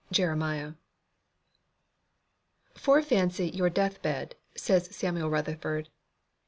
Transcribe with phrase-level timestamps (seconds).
[0.11, 0.73] Jeremiah.
[2.73, 5.89] "Fore fancy your deathbed," says Samuel Rutherford.